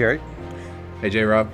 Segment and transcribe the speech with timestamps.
[0.00, 0.20] Hey, Jerry.
[1.02, 1.50] Hey, J Rob.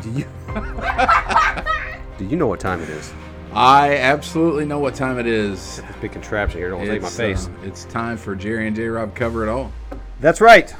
[0.00, 0.24] Do you
[2.16, 3.12] do you know what time it is?
[3.52, 5.76] I absolutely know what time it is.
[5.76, 7.48] This big contraption here don't take my It's, face.
[7.48, 9.70] uh, it's time for Jerry and J Rob cover it all.
[10.20, 10.74] That's right.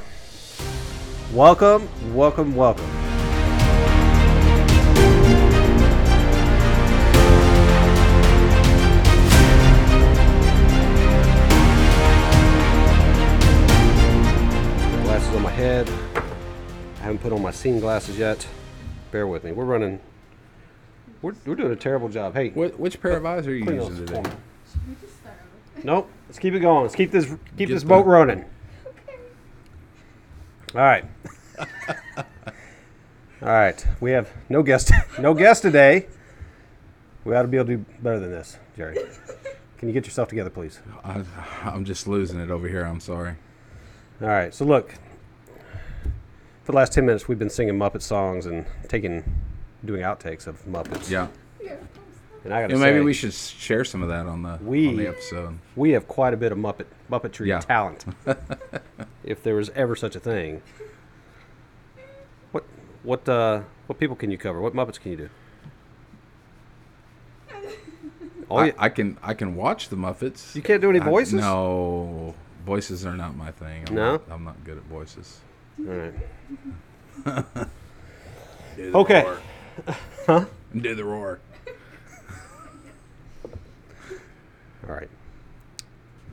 [1.35, 2.89] Welcome, welcome, welcome.
[15.05, 15.89] Glasses on my head.
[17.13, 18.47] I haven't put on my scene glasses yet.
[19.11, 19.53] Bear with me.
[19.53, 20.01] We're running.
[21.21, 22.33] We're, we're doing a terrible job.
[22.33, 24.23] Hey, What, which pair of eyes are you clean using those today?
[24.23, 24.29] for
[24.89, 24.97] me.
[25.85, 26.11] Nope.
[26.27, 26.85] Let's keep it going.
[26.85, 27.27] Let's keep this
[27.59, 28.47] keep this boat running.
[28.87, 29.19] Okay.
[30.75, 31.05] All right.
[32.17, 32.25] All
[33.43, 33.87] right.
[34.01, 36.07] We have no guest no guest today.
[37.25, 38.97] We ought to be able to do better than this, Jerry.
[39.77, 40.81] Can you get yourself together, please?
[41.05, 41.23] I,
[41.63, 42.85] I'm just losing it over here.
[42.85, 43.35] I'm sorry.
[44.23, 44.55] All right.
[44.55, 44.95] So look,
[46.65, 49.25] for the last ten minutes, we've been singing Muppet songs and taking
[49.85, 51.11] doing outtakes of Muppets.
[51.11, 51.29] Yeah.
[52.45, 54.59] And I got to Yeah, say, maybe we should share some of that on the
[54.63, 55.59] We- on the episode.
[55.77, 57.61] we have quite a bit of Muppet Muppetry Yeah.
[57.61, 58.05] talent.
[59.25, 60.61] if there was ever such a thing.
[62.51, 62.65] What
[63.05, 64.61] what uh what people can you cover?
[64.61, 65.29] What Muppets can you do?
[68.51, 68.73] Oh, I.
[68.77, 70.55] I can I can watch the Muppets.
[70.57, 71.35] You can't do any I- voices?
[71.35, 72.35] no,
[72.67, 73.85] voices are not my thing.
[73.89, 74.13] I'm No?
[74.13, 75.41] not, I'm not good at voices.
[75.79, 76.15] All right.
[78.77, 79.23] Do the Okay.
[79.25, 79.39] roar.
[80.27, 80.45] huh?
[80.77, 81.39] Do the roar.
[84.89, 85.09] All right.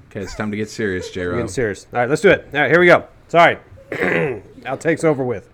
[0.10, 1.38] Okay, it's time to get serious, J We're Rob.
[1.40, 1.86] getting serious.
[1.94, 2.48] All right, let's do it.
[2.54, 3.06] All right, here we go.
[3.28, 3.58] Sorry.
[3.92, 5.50] Outtakes over with.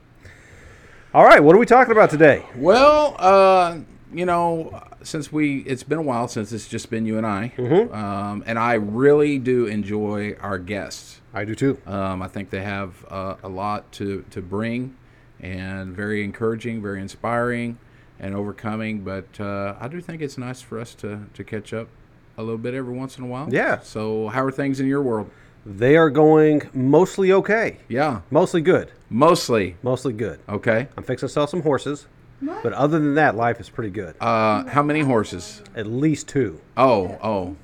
[1.14, 2.46] All right, what are we talking about today?
[2.56, 3.80] Well, uh,
[4.14, 7.54] you know, since we it's been a while since it's just been you and I,
[7.58, 7.94] Mm-hmm.
[7.94, 11.20] um, and I really do enjoy our guests.
[11.36, 11.80] I do too.
[11.86, 14.96] Um, I think they have uh, a lot to to bring,
[15.42, 17.78] and very encouraging, very inspiring,
[18.20, 19.02] and overcoming.
[19.02, 21.90] But uh, I do think it's nice for us to to catch up
[22.38, 23.48] a little bit every once in a while.
[23.54, 23.80] Yeah.
[23.82, 25.30] So how are things in your world?
[25.66, 27.78] They are going mostly okay.
[27.88, 28.92] Yeah, Mostly good.
[29.10, 30.40] mostly Mostly good.
[30.48, 30.88] okay.
[30.96, 32.06] I'm fixing to sell some horses.
[32.40, 32.62] What?
[32.62, 34.16] But other than that, life is pretty good.
[34.22, 35.64] Uh, how many horses?
[35.76, 36.62] At least two.
[36.78, 37.56] Oh, oh.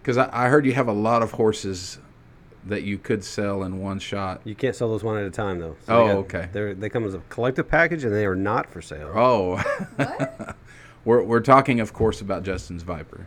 [0.00, 1.98] Because I, I heard you have a lot of horses
[2.64, 4.40] that you could sell in one shot.
[4.44, 5.76] You can't sell those one at a time, though.
[5.88, 6.48] Oh, they okay.
[6.52, 9.12] They're, they come as a collective package, and they are not for sale.
[9.14, 9.62] Oh.
[11.04, 13.26] we're, we're talking, of course, about Justin's Viper.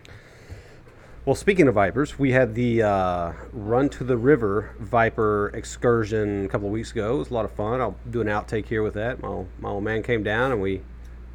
[1.25, 6.47] Well, speaking of vipers, we had the uh, Run to the River Viper excursion a
[6.47, 7.15] couple of weeks ago.
[7.15, 7.81] It was a lot of fun.
[7.81, 9.23] I'll do an outtake here with that.
[9.23, 10.83] My old, my old man came down, and we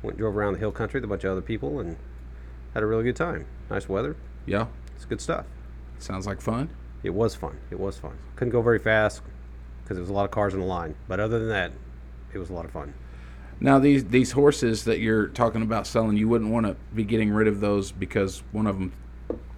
[0.03, 1.97] went drove around the hill country with a bunch of other people, and
[2.73, 3.47] had a really good time.
[3.69, 4.15] Nice weather.
[4.47, 4.67] Yeah.
[4.95, 5.45] It's good stuff.
[5.99, 6.71] Sounds like fun.
[7.03, 7.59] It was fun.
[7.71, 8.17] It was fun.
[8.37, 9.23] Couldn't go very fast
[9.83, 10.95] because there was a lot of cars in the line.
[11.09, 11.73] But other than that,
[12.33, 12.95] it was a lot of fun.
[13.61, 17.31] Now, these, these horses that you're talking about selling, you wouldn't want to be getting
[17.31, 18.93] rid of those because one of them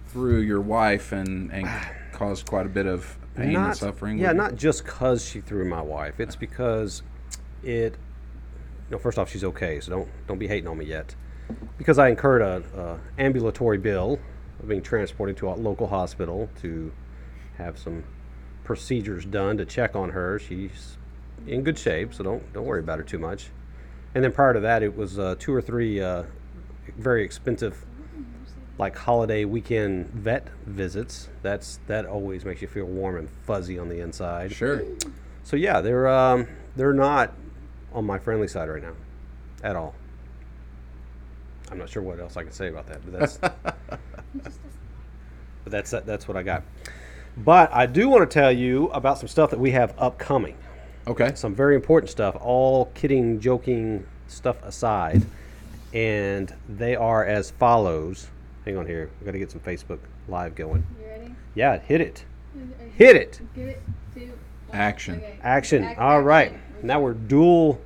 [0.07, 1.69] threw your wife and, and
[2.11, 4.17] caused quite a bit of pain and suffering.
[4.17, 6.19] Yeah, not just because she threw my wife.
[6.19, 7.01] It's because
[7.63, 7.95] it.
[8.89, 11.15] No, first off, she's okay, so don't don't be hating on me yet.
[11.77, 14.19] Because I incurred a, a ambulatory bill
[14.59, 16.91] of being transported to a local hospital to
[17.57, 18.03] have some
[18.63, 20.39] procedures done to check on her.
[20.39, 20.97] She's
[21.47, 23.47] in good shape, so don't don't worry about her too much.
[24.15, 26.23] And then prior to that, it was uh, two or three uh,
[26.97, 27.85] very expensive
[28.77, 31.29] like holiday weekend vet visits.
[31.41, 34.51] That's that always makes you feel warm and fuzzy on the inside.
[34.51, 34.83] Sure.
[35.43, 37.33] So yeah, they're um, they're not
[37.93, 38.93] on my friendly side right now,
[39.63, 39.93] at all.
[41.71, 43.79] I'm not sure what else I can say about that, but that's but
[45.65, 46.63] that's that's what I got.
[47.37, 50.55] But I do want to tell you about some stuff that we have upcoming.
[51.07, 51.31] Okay.
[51.35, 55.23] Some very important stuff, all kidding, joking stuff aside,
[55.93, 58.27] and they are as follows.
[58.65, 59.99] Hang on here, We've got to get some Facebook
[60.29, 60.85] Live going.
[61.01, 61.35] You ready?
[61.55, 62.23] Yeah, hit it,
[62.95, 63.41] hit it.
[63.53, 63.81] Give it
[64.13, 64.21] two.
[64.27, 64.37] one.
[64.71, 65.15] Action.
[65.15, 65.37] Okay.
[65.43, 65.83] Action.
[65.83, 66.53] Ac- All right.
[66.53, 66.61] action.
[66.83, 67.81] Now we're dual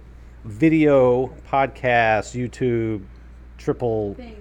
[0.45, 3.03] video, podcast, YouTube,
[3.57, 4.38] triple Things.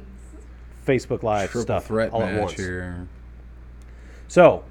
[0.87, 2.53] Facebook Live Triple stuff threat all match at once.
[2.53, 3.09] here.
[4.29, 4.65] So,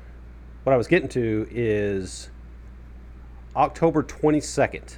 [0.66, 2.32] what I was getting to is
[3.56, 4.96] October 22nd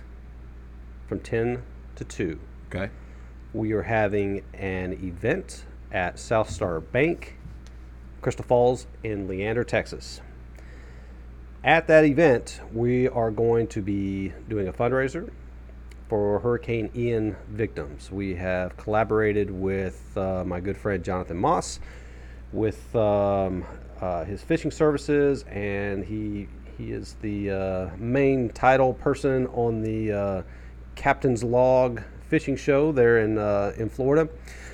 [1.10, 1.62] from 10
[1.98, 2.40] to 2.
[2.69, 2.90] Okay.
[3.54, 7.36] We are having an event at South Star Bank,
[8.22, 10.22] Crystal Falls in Leander, Texas.
[11.66, 15.30] At that event, we are going to be doing a fundraiser
[16.08, 18.10] for Hurricane Ian victims.
[18.10, 21.81] We have collaborated with uh, my good friend Jonathan Moss
[22.54, 23.66] with um,
[24.02, 26.48] uh, his fishing services, and he
[26.78, 30.42] He is the uh, main title person on the uh,
[30.96, 34.30] Captain's Log fishing show there in uh, in Florida.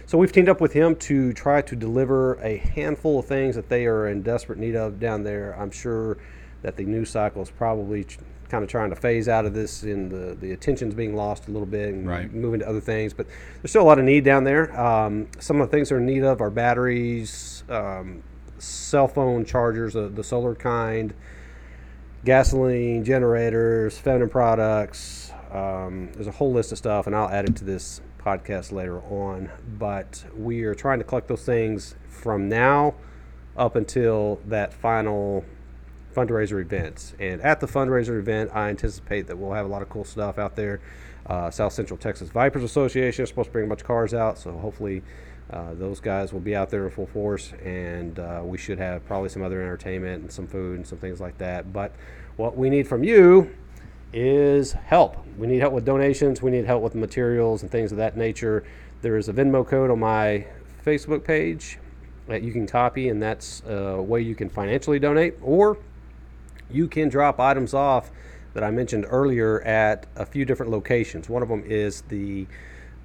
[0.06, 3.70] So we've teamed up with him to try to deliver a handful of things that
[3.70, 5.56] they are in desperate need of down there.
[5.58, 6.18] I'm sure
[6.62, 8.18] that the news cycle is probably ch-
[8.50, 11.52] kind of trying to phase out of this, and the the attention's being lost a
[11.52, 12.34] little bit, and Right.
[12.34, 13.14] moving to other things.
[13.14, 13.28] But
[13.62, 14.78] there's still a lot of need down there.
[14.78, 18.24] Um, some of the things they're in need of are batteries, um,
[18.64, 21.14] cell phone chargers, uh, the solar kind,
[22.26, 25.32] gasoline, generators, feminine products.
[25.52, 29.00] Um, there's a whole list of stuff, and I'll add it to this podcast later
[29.02, 29.50] on.
[29.78, 32.96] But we are trying to collect those things from now
[33.56, 35.46] up until that final
[36.16, 37.14] fundraiser event.
[37.20, 40.38] And at the fundraiser event, I anticipate that we'll have a lot of cool stuff
[40.38, 40.80] out there.
[41.26, 44.38] Uh, South Central Texas Vipers Association is supposed to bring a bunch of cars out,
[44.38, 45.02] so hopefully
[45.50, 49.06] uh, those guys will be out there in full force, and uh, we should have
[49.06, 51.72] probably some other entertainment and some food and some things like that.
[51.72, 51.94] But
[52.38, 53.56] what we need from you
[54.14, 55.18] is help.
[55.38, 56.42] We need help with donations.
[56.42, 58.64] We need help with materials and things of that nature.
[59.02, 60.48] There is a Venmo code on my
[60.86, 61.78] Facebook page
[62.28, 65.78] that you can copy, and that's a way you can financially donate, or
[66.72, 68.12] you can drop items off
[68.54, 71.28] that I mentioned earlier at a few different locations.
[71.28, 72.48] One of them is the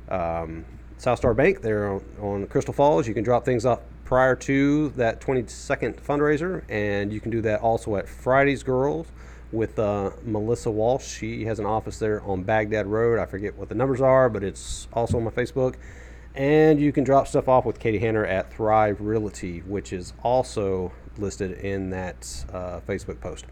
[0.09, 0.65] um,
[0.99, 3.07] South Star Bank there on, on Crystal Falls.
[3.07, 7.61] You can drop things off prior to that 22nd fundraiser, and you can do that
[7.61, 9.07] also at Friday's Girls
[9.53, 11.07] with uh, Melissa Walsh.
[11.07, 13.19] She has an office there on Bagdad Road.
[13.19, 15.77] I forget what the numbers are, but it's also on my Facebook.
[16.35, 20.93] And you can drop stuff off with Katie Hanner at Thrive Realty, which is also
[21.17, 23.47] listed in that uh, Facebook post.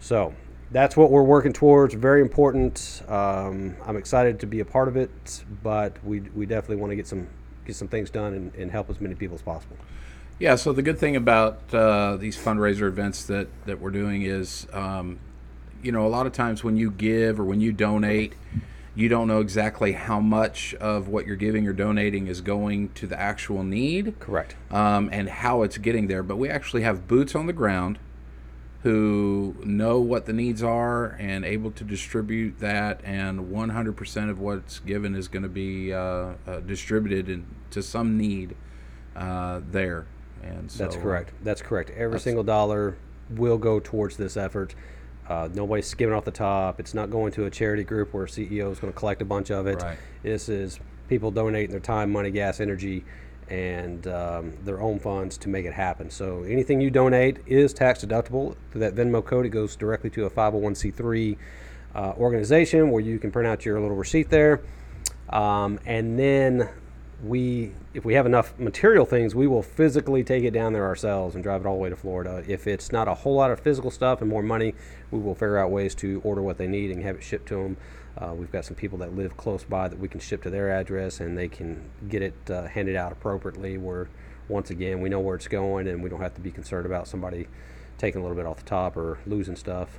[0.00, 0.34] So
[0.72, 1.94] that's what we're working towards.
[1.94, 3.02] Very important.
[3.06, 6.96] Um, I'm excited to be a part of it, but we, we definitely want to
[6.96, 7.28] get some
[7.64, 9.76] get some things done and, and help as many people as possible.
[10.40, 14.66] Yeah, so the good thing about uh, these fundraiser events that, that we're doing is,
[14.72, 15.20] um,
[15.80, 18.32] you know, a lot of times when you give or when you donate,
[18.96, 23.06] you don't know exactly how much of what you're giving or donating is going to
[23.06, 24.56] the actual need Correct.
[24.72, 26.24] um, and how it's getting there.
[26.24, 28.00] But we actually have boots on the ground
[28.82, 34.80] who know what the needs are and able to distribute that, and 100% of what's
[34.80, 35.98] given is going to be uh,
[36.46, 38.56] uh, distributed in, to some need
[39.14, 40.06] uh, there.
[40.42, 41.32] And so, That's correct.
[41.44, 41.90] That's correct.
[41.90, 42.96] Every single dollar
[43.30, 44.74] will go towards this effort.
[45.28, 46.80] Uh, nobody's skimming off the top.
[46.80, 49.24] It's not going to a charity group where a CEO is going to collect a
[49.24, 49.80] bunch of it.
[49.80, 49.98] Right.
[50.24, 53.04] This is people donating their time, money, gas, energy,
[53.48, 56.10] and um, their own funds to make it happen.
[56.10, 58.56] So anything you donate is tax deductible.
[58.70, 61.36] Through that Venmo code, it goes directly to a 501c3
[61.94, 64.62] uh, organization where you can print out your little receipt there.
[65.28, 66.68] Um, and then
[67.22, 71.34] we, if we have enough material things, we will physically take it down there ourselves
[71.34, 72.42] and drive it all the way to Florida.
[72.48, 74.74] If it's not a whole lot of physical stuff and more money,
[75.10, 77.56] we will figure out ways to order what they need and have it shipped to
[77.56, 77.76] them.
[78.18, 80.70] Uh, we've got some people that live close by that we can ship to their
[80.70, 83.78] address and they can get it uh, handed out appropriately.
[83.78, 84.08] Where
[84.48, 87.08] once again, we know where it's going and we don't have to be concerned about
[87.08, 87.48] somebody
[87.98, 89.98] taking a little bit off the top or losing stuff,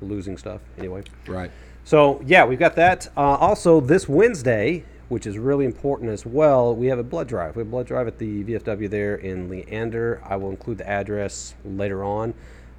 [0.00, 1.02] losing stuff anyway.
[1.26, 1.50] Right.
[1.84, 3.08] So yeah, we've got that.
[3.16, 7.54] Uh, also, this Wednesday, which is really important as well, we have a blood drive.
[7.54, 10.20] We have a blood drive at the VFW there in Leander.
[10.24, 12.34] I will include the address later on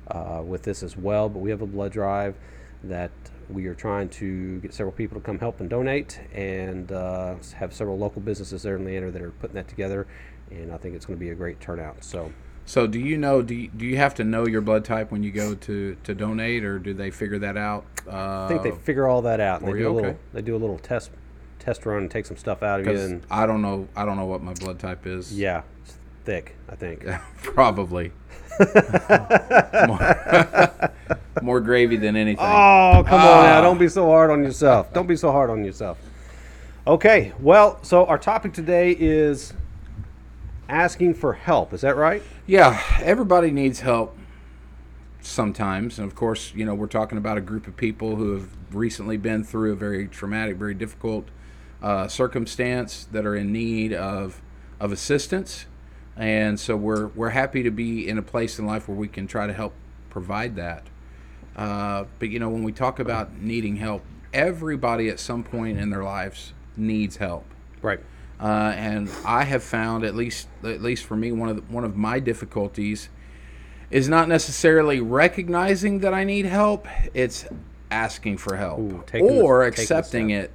[0.10, 1.30] uh, with this as well.
[1.30, 2.36] But we have a blood drive
[2.84, 3.12] that
[3.50, 7.74] we are trying to get several people to come help and donate, and uh, have
[7.74, 10.08] several local businesses there in Leander that are putting that together.
[10.52, 12.04] And I think it's going to be a great turnout.
[12.04, 12.32] So.
[12.66, 13.42] So, do you know?
[13.42, 16.14] Do you, do you have to know your blood type when you go to, to
[16.14, 17.86] donate, or do they figure that out?
[18.06, 19.62] Uh, I think they figure all that out.
[19.62, 20.10] They do a little.
[20.10, 20.20] Okay.
[20.34, 21.12] They do a little test
[21.60, 22.98] test run and take some stuff out of you.
[22.98, 23.88] And I don't know.
[23.96, 25.38] I don't know what my blood type is.
[25.38, 26.56] yeah, it's thick.
[26.68, 27.06] I think.
[27.42, 28.12] probably.
[31.42, 32.46] more, gravy than anything.
[32.46, 33.60] Oh, come on now.
[33.60, 33.62] Ah.
[33.62, 34.94] Don't be so hard on yourself.
[34.94, 35.98] Don't be so hard on yourself.
[36.86, 39.54] Okay, well, so our topic today is
[40.70, 41.74] asking for help.
[41.74, 42.24] Is that right?
[42.46, 44.18] Yeah, everybody needs help
[45.22, 46.00] sometimes.
[46.00, 49.18] And of course, you know, we're talking about a group of people who have recently
[49.18, 51.28] been through a very traumatic, very difficult
[51.82, 54.42] uh, circumstance that are in need of
[54.80, 55.66] of assistance.
[56.16, 59.28] And so we're we're happy to be in a place in life where we can
[59.28, 59.74] try to help
[60.10, 60.84] provide that.
[61.58, 65.90] Uh, but you know, when we talk about needing help, everybody at some point in
[65.90, 67.46] their lives needs help.
[67.82, 68.00] Right.
[68.40, 71.84] Uh, and I have found, at least at least for me, one of the, one
[71.84, 73.10] of my difficulties
[73.90, 76.88] is not necessarily recognizing that I need help.
[77.14, 77.46] It's
[77.90, 80.52] asking for help Ooh, or the accepting it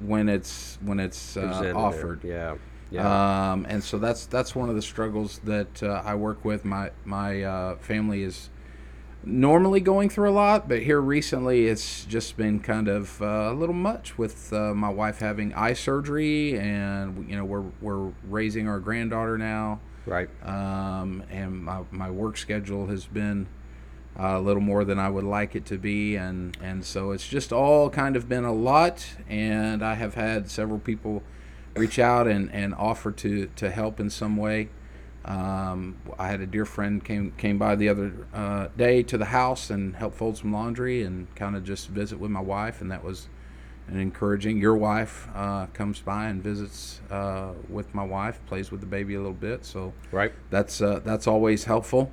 [0.00, 2.22] when it's when it's uh, offered.
[2.24, 2.56] Yeah.
[2.90, 3.52] Yeah.
[3.52, 6.66] Um, and so that's that's one of the struggles that uh, I work with.
[6.66, 8.50] My my uh, family is
[9.24, 13.54] normally going through a lot, but here recently it's just been kind of uh, a
[13.54, 18.68] little much with uh, my wife having eye surgery, and you know we're we're raising
[18.68, 20.28] our granddaughter now, Right.
[20.44, 23.46] um, and my my work schedule has been
[24.18, 27.26] uh, a little more than I would like it to be, and and so it's
[27.28, 31.22] just all kind of been a lot, and I have had several people
[31.74, 34.68] reach out and, and offer to to help in some way.
[35.24, 39.26] Um, I had a dear friend came came by the other uh, day to the
[39.26, 42.90] house and helped fold some laundry and kind of just visit with my wife, and
[42.90, 43.28] that was
[43.88, 44.58] an encouraging.
[44.58, 49.14] Your wife uh, comes by and visits uh, with my wife, plays with the baby
[49.14, 50.32] a little bit, so Right.
[50.50, 52.10] that's uh, that's always helpful.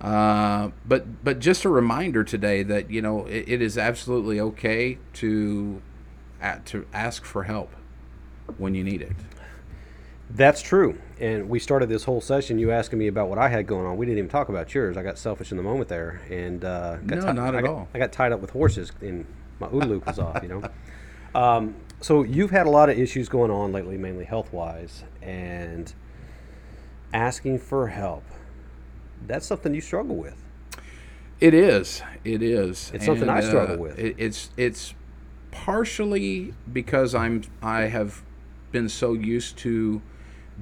[0.00, 4.98] Uh, but but just a reminder today that you know it, it is absolutely okay
[5.14, 5.80] to
[6.66, 7.70] to ask for help
[8.58, 9.12] when you need it.
[10.30, 10.98] That's true.
[11.22, 13.96] And we started this whole session you asking me about what I had going on.
[13.96, 14.96] We didn't even talk about yours.
[14.96, 17.64] I got selfish in the moment there, and uh, got No, ti- not I at
[17.64, 17.88] got- all.
[17.94, 19.24] I got tied up with horses, and
[19.60, 20.42] my OODA loop was off.
[20.42, 20.62] You know.
[21.40, 25.94] Um, so you've had a lot of issues going on lately, mainly health wise, and
[27.14, 28.24] asking for help.
[29.26, 30.34] That's something you struggle with.
[31.40, 32.02] It is.
[32.24, 32.90] It is.
[32.92, 33.96] It's something I struggle with.
[33.98, 34.92] It, it's it's
[35.52, 38.22] partially because I'm I have
[38.72, 40.02] been so used to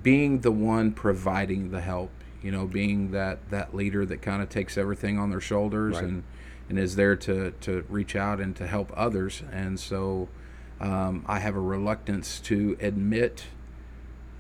[0.03, 2.11] being the one providing the help.
[2.43, 6.05] You know, being that that leader that kind of takes everything on their shoulders Right.
[6.05, 6.23] and
[6.71, 9.43] and is there to to reach out and to help others.
[9.53, 10.29] And so
[10.81, 13.45] um, I have a reluctance to admit.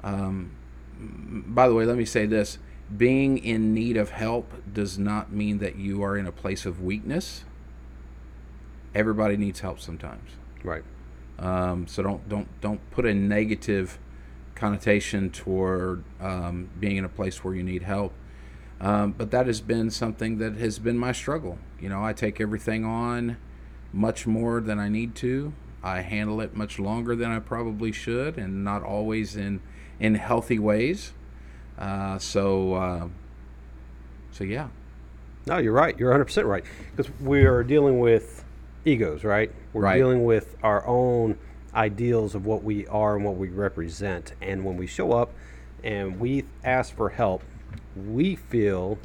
[0.02, 0.52] Um,
[0.98, 2.58] by the way, let me say this
[2.96, 6.82] being in need of help does not mean that you are in a place of
[6.82, 7.44] weakness.
[8.94, 10.30] Everybody needs help sometimes.
[10.64, 10.82] Right.
[11.38, 13.98] Um, so don't don't don't put a negative
[14.60, 18.12] connotation toward um, being in a place where you need help.
[18.80, 21.58] Um, but that has been something that has been my struggle.
[21.80, 23.38] You know, I take everything on
[23.92, 25.52] much more than I need to.
[25.82, 29.60] I handle it much longer than I probably should, and not always in
[29.98, 31.12] in healthy ways.
[31.78, 33.08] Uh, so uh,
[34.30, 34.68] so yeah,
[35.46, 35.98] No, you're right.
[35.98, 36.64] You're 100% right.
[36.94, 38.44] Because we are dealing with
[38.84, 39.50] egos, right?
[39.72, 39.96] We're Right.
[39.96, 41.38] dealing with our own
[41.74, 44.34] ideals of what we are and what we represent.
[44.40, 45.32] And when we show up
[45.82, 47.42] and we ask for help,
[47.96, 48.98] we feel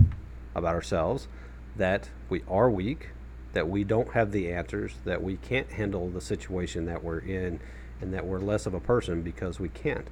[0.54, 1.28] about ourselves
[1.76, 3.10] that we are weak,
[3.54, 7.60] that we don't have the answers, that we can't handle the situation that we're in,
[8.02, 10.08] and that we're less of a person because we can't.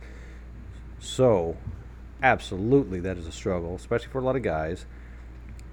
[1.00, 1.58] So,
[2.22, 4.86] absolutely, that is a struggle, especially for a lot of guys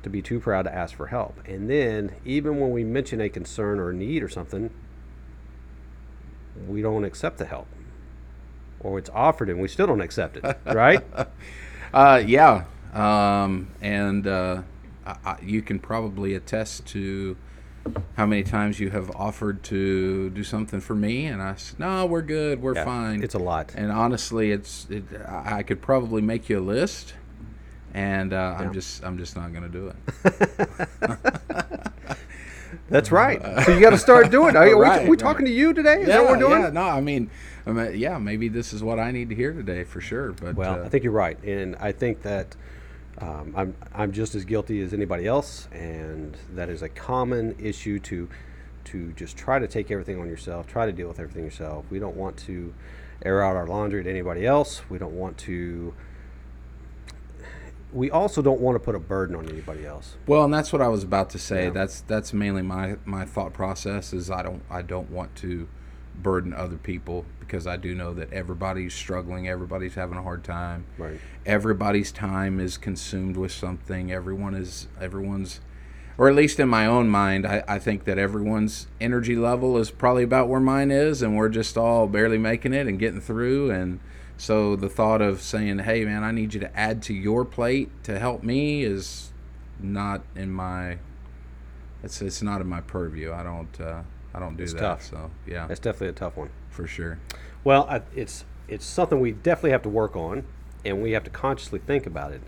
[0.02, 1.40] to be too proud to ask for help.
[1.46, 4.70] And then, even when we mention a concern or a need or something,
[6.68, 7.66] we don't accept the help.
[8.80, 11.04] Or it's offered and we still don't accept it, right?
[11.92, 12.64] Uh, yeah,
[12.94, 14.62] um, and uh,
[15.06, 17.36] I, you can probably attest to
[18.16, 22.06] how many times you have offered to do something for me, and I said, "No,
[22.06, 23.74] we're good, we're Yeah, fine." It's a lot.
[23.76, 27.14] and honestly, it's it, I I could probably make you a list,
[27.94, 28.66] and uh, Yeah.
[28.66, 30.88] I'm just I'm just not going to do it.
[32.90, 33.40] That's right.
[33.64, 34.56] So you got to start doing it.
[34.56, 35.18] Are, are we, Right, we right.
[35.18, 36.00] talking to you today?
[36.02, 36.62] Is that what we're doing?
[36.62, 37.30] yeah, no, I mean,
[37.66, 40.32] I mean, yeah, maybe this is what I need to hear today for sure.
[40.32, 42.56] But Well, uh, I think you're right, and I think that
[43.18, 47.98] um, I'm I'm just as guilty as anybody else, and that is a common issue
[48.00, 48.28] to
[48.86, 51.84] to just try to take everything on yourself, try to deal with everything yourself.
[51.90, 52.74] We don't want to
[53.24, 54.82] air out our laundry to anybody else.
[54.90, 55.94] We don't want to.
[57.92, 60.16] We also don't want to put a burden on anybody else.
[60.26, 61.64] Well, and that's what I was about to say.
[61.64, 61.70] Yeah.
[61.70, 65.68] That's that's mainly my my thought process is I don't I don't want to
[66.14, 70.86] burden other people because I do know that everybody's struggling, everybody's having a hard time.
[70.98, 71.20] Right.
[71.46, 74.12] Everybody's time is consumed with something.
[74.12, 75.60] Everyone is everyone's
[76.18, 79.90] or at least in my own mind, I, I think that everyone's energy level is
[79.90, 83.70] probably about where mine is and we're just all barely making it and getting through
[83.70, 84.00] and
[84.40, 87.90] so the thought of saying, "Hey man, I need you to add to your plate
[88.04, 89.30] to help me" is
[89.78, 90.98] not in my
[92.02, 93.32] it's it's not in my purview.
[93.32, 94.02] I don't uh,
[94.34, 94.80] I don't do It's that.
[94.80, 95.02] tough.
[95.04, 96.50] So yeah, That's definitely a tough one.
[96.70, 97.18] for sure.
[97.64, 100.44] Well, I, it's it's something we definitely have to work on,
[100.84, 102.40] and we have to consciously think about it.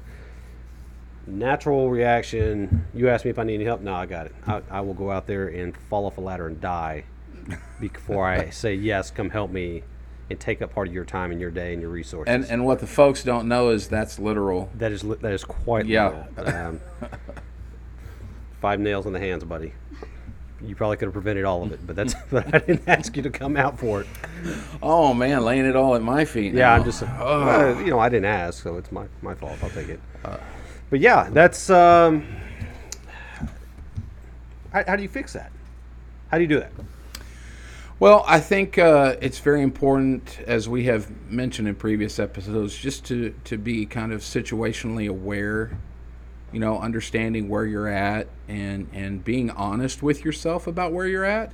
[1.26, 2.87] Natural reaction.
[2.94, 3.80] You ask me if I need any help.
[3.80, 4.34] No, I got it.
[4.46, 7.04] I, I will go out there and fall off a ladder and die
[7.80, 9.11] before I say yes.
[9.11, 9.82] Come help me,
[10.33, 12.33] and take up part of your time and your day and your resources.
[12.35, 14.71] And and what the folks don't know is that's literal.
[14.79, 16.25] That is that is quite Yeah.
[16.37, 16.57] literal.
[16.67, 16.81] Um,
[18.61, 19.75] five nails in the hands, buddy.
[20.65, 23.23] You probably could have prevented all of it, but that's but I didn't ask you
[23.23, 24.07] to come out for it.
[24.83, 26.55] Oh man, laying it all at my feet.
[26.55, 26.75] Yeah, now.
[26.77, 29.59] I'm just, uh, you know, I didn't ask, so it's my, my fault.
[29.62, 30.01] I'll take it.
[30.91, 32.25] but yeah, that's, um,
[34.73, 35.51] How, how do you fix that?
[36.31, 36.73] How do you do that?
[38.02, 43.04] Well, I think uh, it's very important, as we have mentioned in previous episodes, just
[43.04, 45.78] to, to be kind of situationally aware,
[46.50, 51.25] you know, understanding where you're at and, and being honest with yourself about where you're
[51.25, 51.52] at.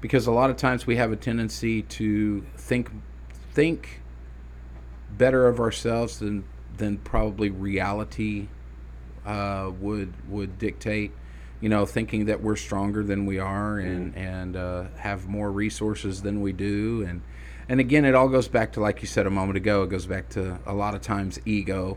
[0.00, 2.92] Because a lot of times we have a tendency to think
[3.50, 4.00] think
[5.18, 6.44] better of ourselves than
[6.76, 8.46] than probably reality
[9.26, 11.10] uh, would would dictate
[11.64, 14.18] you know, thinking that we're stronger than we are and mm.
[14.18, 17.22] and uh, have more resources than we do, and
[17.70, 19.82] and again, it all goes back to like you said a moment ago.
[19.82, 21.96] It goes back to a lot of times ego,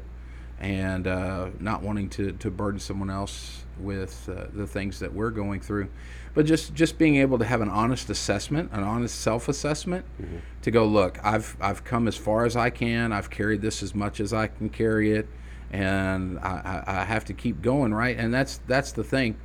[0.57, 5.31] and uh, not wanting to to burden someone else with uh, the things that we're
[5.31, 5.89] going through,
[6.33, 10.38] but just just being able to have an honest assessment, an honest self assessment, mm-hmm.
[10.62, 11.19] to go look.
[11.25, 13.12] I've I've come as far as I can.
[13.12, 15.27] I've carried this as much as I can carry it
[15.69, 18.17] and I, I, have to keep going, right?
[18.17, 19.36] And that's that's the thing.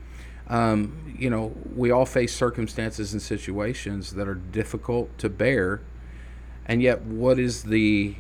[0.49, 5.81] Um, you know, we all face circumstances and situations that are difficult to bear,
[6.67, 8.17] and yet, what is the,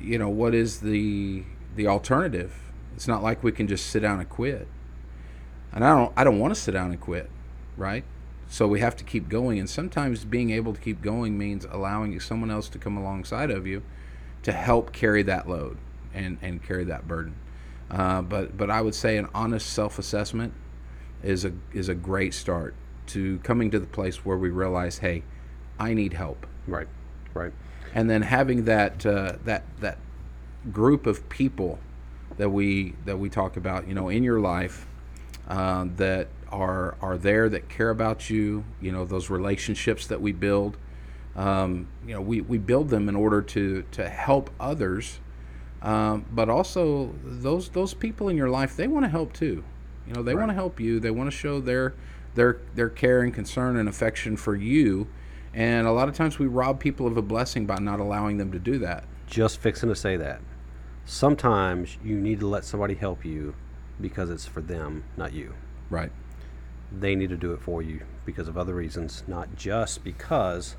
[0.00, 2.54] you know, what is the the alternative?
[2.94, 4.68] It's not like we can just sit down and quit.
[5.72, 7.30] And I don't, I don't want to sit down and quit,
[7.76, 8.04] right?
[8.48, 12.18] So we have to keep going, and sometimes being able to keep going means allowing
[12.20, 13.82] someone else to come alongside of you
[14.42, 15.78] to help carry that load
[16.12, 17.34] and and carry that burden.
[17.90, 20.52] Uh, but but I would say an honest self assessment
[21.22, 22.74] is a is a great start
[23.08, 25.22] to coming to the place where we realize, hey,
[25.78, 26.46] I need help.
[26.66, 26.88] Right,
[27.34, 27.52] right.
[27.94, 29.98] And then having that uh, that that
[30.70, 31.78] group of people
[32.36, 34.86] that we that we talk about, you know, in your life
[35.48, 38.64] uh, that are are there that care about you.
[38.80, 40.76] You know, those relationships that we build.
[41.34, 45.18] Um, you know, we, we build them in order to to help others,
[45.80, 49.64] um, but also those those people in your life they want to help too.
[50.06, 50.40] You know, they right.
[50.40, 51.00] want to help you.
[51.00, 51.94] They want to show their
[52.34, 55.08] their their care and concern and affection for you.
[55.54, 58.52] And a lot of times we rob people of a blessing by not allowing them
[58.52, 59.04] to do that.
[59.26, 60.40] Just fixing to say that.
[61.04, 63.54] Sometimes you need to let somebody help you
[64.00, 65.54] because it's for them, not you.
[65.90, 66.10] Right.
[66.90, 70.76] They need to do it for you because of other reasons, not just because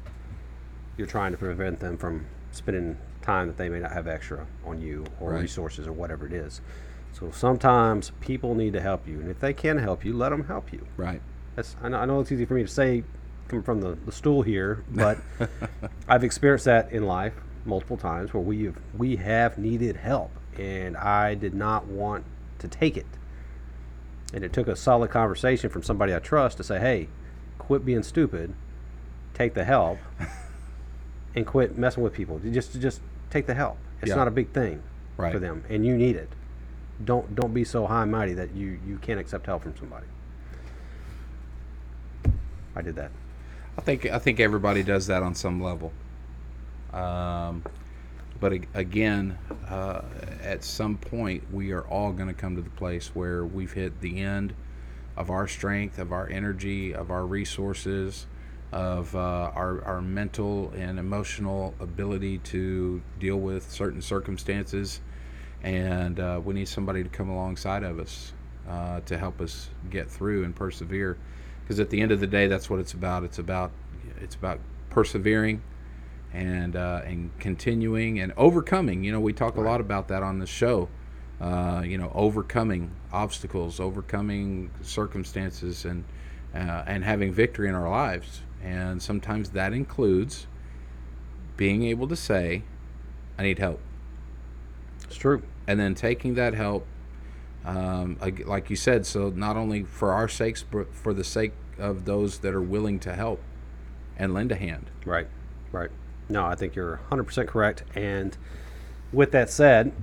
[0.97, 4.81] you're trying to prevent them from spending time that they may not have extra on
[4.81, 5.41] you or right.
[5.41, 6.61] resources or whatever it is.
[7.13, 10.45] So sometimes people need to help you, and if they can help you, let them
[10.45, 10.85] help you.
[10.97, 11.21] Right.
[11.55, 13.03] That's I know, I know it's easy for me to say,
[13.47, 15.19] coming from the, the stool here, but
[16.07, 17.33] I've experienced that in life
[17.65, 22.25] multiple times where we have we have needed help, and I did not want
[22.59, 23.05] to take it.
[24.33, 27.09] And it took a solid conversation from somebody I trust to say, "Hey,
[27.59, 28.55] quit being stupid,
[29.35, 29.99] take the help,
[31.35, 32.39] and quit messing with people.
[32.39, 33.77] Just just take the help.
[34.01, 34.15] It's yeah.
[34.15, 34.81] not a big thing
[35.15, 35.31] right.
[35.31, 36.29] for them, and you need it."
[37.05, 40.05] Don't don't be so high and mighty that you you can't accept help from somebody.
[42.75, 43.11] I did that.
[43.77, 45.91] I think I think everybody does that on some level.
[46.93, 47.63] Um,
[48.39, 49.37] but again,
[49.69, 50.01] uh,
[50.43, 54.01] at some point, we are all going to come to the place where we've hit
[54.01, 54.53] the end
[55.15, 58.25] of our strength, of our energy, of our resources,
[58.73, 64.99] of uh, our, our mental and emotional ability to deal with certain circumstances
[65.63, 68.33] and uh, we need somebody to come alongside of us
[68.69, 71.17] uh, to help us get through and persevere.
[71.61, 73.23] Because at the end of the day, that's what it's about.
[73.23, 73.71] It's about
[74.19, 75.61] it's about persevering
[76.33, 79.03] and uh, and continuing and overcoming.
[79.03, 79.65] You know, we talk right.
[79.65, 80.89] a lot about that on the show.
[81.39, 86.03] Uh, you know, overcoming obstacles, overcoming circumstances, and
[86.53, 88.41] uh, and having victory in our lives.
[88.61, 90.47] And sometimes that includes
[91.55, 92.63] being able to say,
[93.37, 93.79] "I need help."
[95.05, 96.85] It's true and then taking that help,
[97.65, 102.05] um, like you said, so not only for our sakes, but for the sake of
[102.05, 103.41] those that are willing to help
[104.17, 104.91] and lend a hand.
[105.05, 105.27] Right,
[105.71, 105.89] right.
[106.29, 107.83] No, I think you're 100% correct.
[107.95, 108.37] And
[109.11, 109.93] with that said,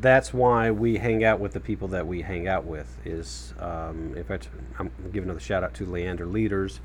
[0.00, 2.98] that's why we hang out with the people that we hang out with.
[3.04, 6.80] Is um, in fact, I'm giving another shout out to Leander Leaders,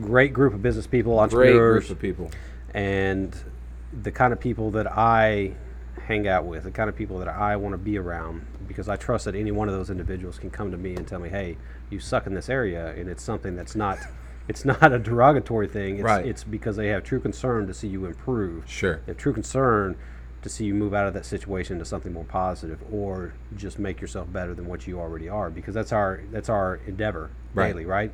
[0.00, 2.30] great group of business people, entrepreneurs, great group of people,
[2.74, 3.34] and
[4.02, 5.54] the kind of people that I
[6.06, 8.96] hang out with, the kind of people that I want to be around, because I
[8.96, 11.56] trust that any one of those individuals can come to me and tell me, "Hey,
[11.90, 13.98] you suck in this area," and it's something that's not.
[14.46, 15.94] It's not a derogatory thing.
[15.94, 16.26] It's, right.
[16.26, 18.68] it's because they have true concern to see you improve.
[18.68, 19.00] Sure.
[19.06, 19.96] They have true concern
[20.42, 24.02] to see you move out of that situation to something more positive, or just make
[24.02, 25.48] yourself better than what you already are.
[25.48, 27.68] Because that's our that's our endeavor right.
[27.68, 28.12] daily, right?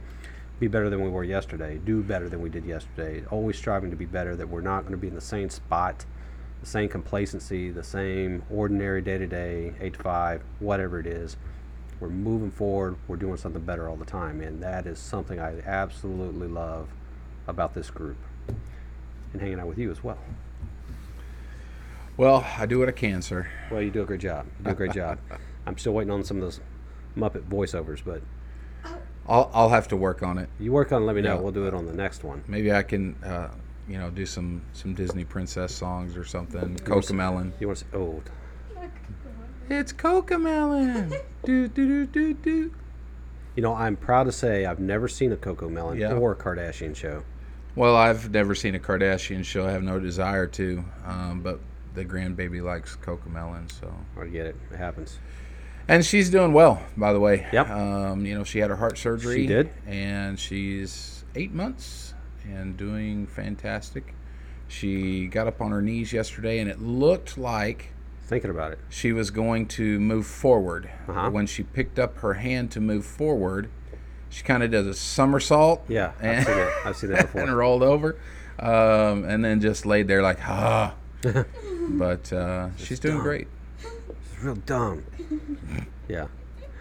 [0.60, 1.80] Be better than we were yesterday.
[1.84, 3.24] Do better than we did yesterday.
[3.28, 4.36] Always striving to be better.
[4.36, 6.04] That we're not going to be in the same spot
[6.60, 11.36] the same complacency, the same ordinary day to day, eight to five, whatever it is.
[12.00, 12.96] We're moving forward.
[13.08, 16.88] We're doing something better all the time, and that is something I absolutely love
[17.46, 18.16] about this group,
[19.32, 20.18] and hanging out with you as well.
[22.16, 23.48] Well, I do what I can, sir.
[23.70, 24.46] Well, you do a great job.
[24.58, 25.18] You do a great job.
[25.66, 26.60] I'm still waiting on some of those
[27.16, 28.22] Muppet voiceovers, but
[29.26, 30.48] I'll I'll have to work on it.
[30.58, 31.02] you work on.
[31.02, 31.34] it, Let me know.
[31.36, 31.40] Yeah.
[31.40, 32.42] We'll do it on the next one.
[32.46, 33.50] Maybe I can, uh,
[33.90, 36.76] you know, do some some Disney princess songs or something.
[36.76, 37.52] Cocomelon.
[37.58, 37.84] You want to?
[37.84, 38.22] Say, oh,
[39.68, 41.20] It's Cocomelon.
[41.44, 42.74] do do do do do.
[43.56, 46.12] you know, I'm proud to say I've never seen a Cocomelon Yeah.
[46.12, 47.24] or Kardashian show.
[47.74, 49.66] Well, I've never seen a Kardashian show.
[49.66, 50.84] I have no desire to.
[51.04, 51.60] Um, but
[51.94, 53.92] the grandbaby likes Cocomelon, so.
[54.20, 54.56] I get it.
[54.72, 55.18] It happens.
[55.88, 57.46] And she's doing well, by the way.
[57.52, 57.68] Yep.
[57.70, 59.42] Um, you know, she had her heart surgery.
[59.42, 59.70] She did.
[59.86, 64.14] And she's eight months and doing fantastic.
[64.68, 67.92] She got up on her knees yesterday, and it looked like
[68.26, 68.78] Thinking about it.
[68.88, 70.88] she was going to move forward.
[71.08, 71.30] Uh-huh.
[71.30, 73.68] When she picked up her hand to move forward,
[74.28, 75.82] she kind of does a somersault.
[75.88, 76.72] Yeah, I've and, seen it.
[76.84, 77.40] I've seen that before.
[77.42, 78.16] and rolled over,
[78.60, 80.94] um, and then just laid there like, ah.
[81.90, 83.24] but uh, she's doing dumb.
[83.24, 83.48] great.
[83.82, 85.04] It's real dumb.
[86.08, 86.28] Yeah.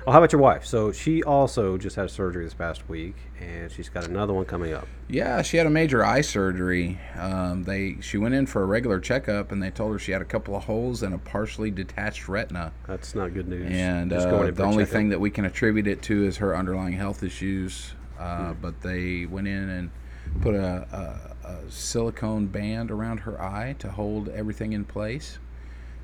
[0.09, 0.65] Well, how about your wife?
[0.65, 4.73] So she also just had surgery this past week, and she's got another one coming
[4.73, 4.87] up.
[5.07, 6.99] Yeah, she had a major eye surgery.
[7.15, 10.23] Um, they she went in for a regular checkup, and they told her she had
[10.23, 12.71] a couple of holes and a partially detached retina.
[12.87, 13.71] That's not good news.
[13.71, 16.93] And Just uh, the only thing that we can attribute it to is her underlying
[16.93, 17.93] health issues.
[18.17, 18.23] Hmm.
[18.23, 19.91] Uh, But they went in and
[20.41, 25.37] put a, a, a silicone band around her eye to hold everything in place.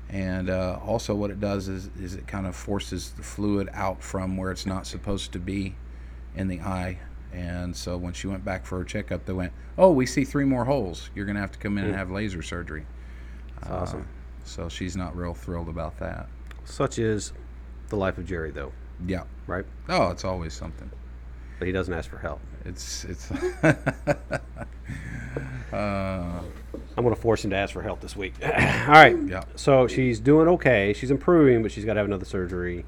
[0.08, 4.02] And uh, also, what it does is, is it kind of forces the fluid out
[4.02, 5.74] from where it's not supposed to be
[6.36, 6.98] in the eye.
[7.32, 10.44] And so, when she went back for her checkup, they went, "Oh, we see three
[10.44, 11.10] more holes.
[11.14, 12.86] You're going to have to come in and have laser surgery."
[13.60, 14.00] That's awesome.
[14.02, 16.28] Uh, so she's not real thrilled about that.
[16.64, 17.32] Such is
[17.88, 18.72] the life of Jerry, though,
[19.06, 19.24] Yeah.
[19.46, 19.64] right?
[19.88, 20.90] Oh, it's always something.
[21.58, 22.40] But he doesn't ask for help.
[22.64, 23.30] It's it's.
[25.72, 26.40] uh,
[26.96, 28.34] I'm going to force him to ask for help this week.
[28.42, 29.16] All right.
[29.26, 29.42] Yeah.
[29.54, 30.92] So she's doing okay.
[30.94, 32.84] She's improving, but she's got to have another surgery.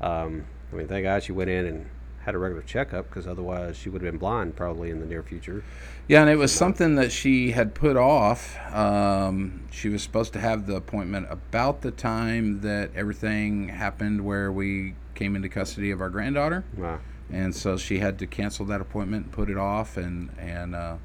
[0.00, 0.22] Yeah.
[0.22, 1.86] Um, I mean, thank God she went in and
[2.22, 5.22] had a regular checkup because otherwise she would have been blind probably in the near
[5.24, 5.64] future.
[6.08, 8.56] yeah, and it was something that she had put off.
[8.72, 14.50] Um, she was supposed to have the appointment about the time that everything happened, where
[14.52, 17.00] we came into custody of our granddaughter, Wow.
[17.30, 20.96] and so she had to cancel that appointment, and put it off, and and uh,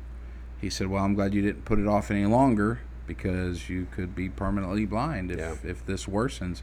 [0.59, 4.15] he said, "Well, I'm glad you didn't put it off any longer because you could
[4.15, 5.55] be permanently blind if Yeah.
[5.63, 6.61] if this worsens,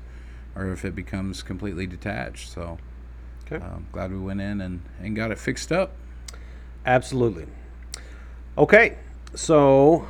[0.54, 2.78] or if it becomes completely detached." So.
[3.46, 3.62] Okay.
[3.62, 5.92] Um, glad we went in and, and got it fixed up.
[6.86, 7.44] Absolutely.
[8.56, 8.96] Okay,
[9.34, 10.06] so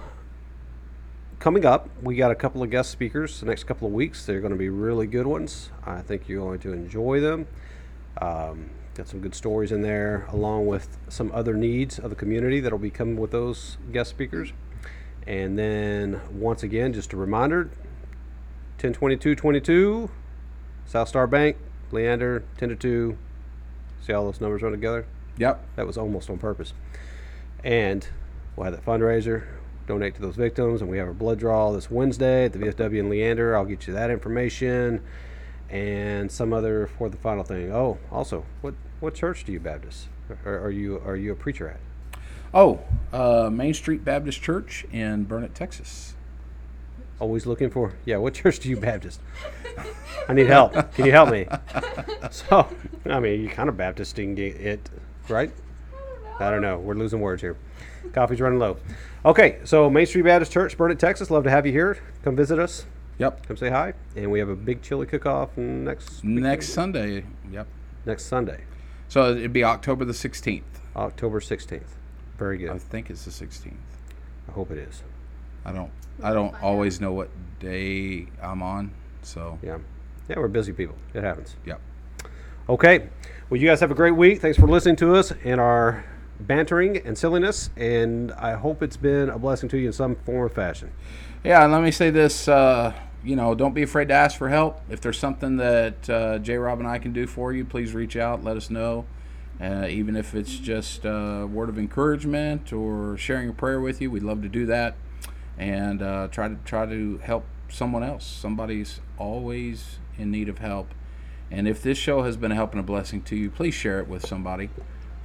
[1.40, 4.25] coming up, we got a couple of guest speakers the next couple of weeks.
[4.25, 5.70] They're going to be really good ones.
[5.85, 7.49] I think you're going to enjoy them.
[8.20, 12.61] Um, got some good stories in there, along with some other needs of the community
[12.61, 14.52] that'll be coming with those guest speakers.
[15.26, 17.70] And then, once again, just a reminder
[18.78, 20.11] 102222,
[20.87, 21.57] South Star Bank,
[21.90, 23.18] Leander, 10 to 2.
[24.02, 25.07] See all those numbers run together?
[25.38, 25.64] Yep.
[25.76, 26.74] That was almost on purpose.
[27.64, 28.07] And
[28.54, 29.44] we'll have that fundraiser,
[29.87, 32.98] donate to those victims, and we have a blood draw this Wednesday at the VFW
[32.98, 33.57] in Leander.
[33.57, 35.02] I'll get you that information
[35.74, 37.72] and some other for the final thing.
[37.72, 40.06] Oh, also, what what church do you Baptist?
[40.46, 41.80] Or are you are you a preacher at?
[42.54, 42.80] Oh,
[43.12, 46.14] uh, Main Street Baptist Church in Burnet, Texas.
[47.18, 48.16] Always looking for yeah.
[48.18, 49.20] What church do you Baptist?
[50.28, 50.72] I need help.
[50.94, 51.46] Can you help me?
[52.30, 52.66] So
[53.04, 54.88] I mean, you kind of Baptisting it,
[55.28, 55.52] right?
[56.40, 56.78] I don't know.
[56.78, 57.56] We're losing words here.
[58.12, 58.78] Coffee's running low.
[59.24, 61.30] Okay, so Main Street Baptist Church, Burnet, Texas.
[61.30, 61.98] Love to have you here.
[62.22, 62.87] Come visit us.
[63.18, 63.46] Yep.
[63.46, 63.94] Come say hi.
[64.16, 67.24] And we have a big chili cook-off next Next Sunday.
[67.50, 67.66] Yep.
[68.07, 68.64] next Sunday,
[69.09, 70.62] So it'd be October the 16th.
[70.96, 71.83] October 16th.
[72.38, 72.70] Very good.
[72.70, 73.72] I think it's the 16th.
[74.48, 75.03] I hope it is.
[75.64, 75.90] I don't.
[76.22, 78.92] I don't always know what day I'm on.
[79.22, 79.59] So.
[79.62, 79.79] Yeah.
[80.29, 80.96] Yeah, we're busy people.
[81.14, 81.57] It happens.
[81.66, 81.81] Yep.
[82.68, 83.09] Okay.
[83.50, 84.40] Well, you guys have a great week.
[84.40, 86.05] Thanks for listening to us and our
[86.40, 87.70] bantering and silliness.
[87.77, 90.92] And I hope it's been a blessing to you in some form or fashion.
[91.44, 92.48] Yeah, and let me say this.
[92.48, 94.80] Uh, you know, don't be afraid to ask for help.
[94.88, 96.57] If there's something that uh, J.
[96.57, 98.42] Rob and I can do for you, please reach out.
[98.42, 99.04] Let us know.
[99.61, 104.11] Uh, even if it's just a word of encouragement or sharing a prayer with you,
[104.11, 104.96] we'd love to do that.
[105.59, 108.24] And uh, try to try to help someone else.
[108.24, 110.94] Somebody's always in need of help.
[111.50, 114.00] And if this show has been a help and a blessing to you, please share
[114.00, 114.70] it with somebody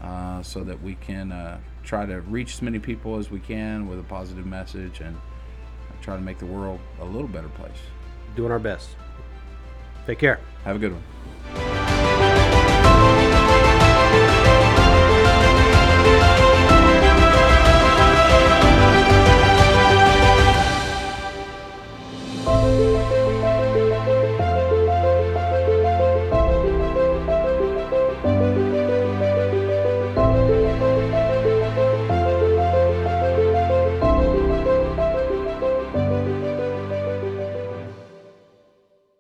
[0.02, 3.88] uh, so that we can uh, try to reach as many people as we can
[3.88, 5.16] with a positive message and
[6.02, 7.72] try to make the world a little better place.
[8.36, 8.90] Doing our best.
[10.06, 10.40] Take care.
[10.64, 11.04] Have a good one.